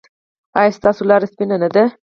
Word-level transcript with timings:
ایا 0.59 0.75
ستاسو 0.77 1.01
لاره 1.09 1.27
سپینه 1.33 1.55
نه 1.63 1.69
ده؟ 1.75 1.83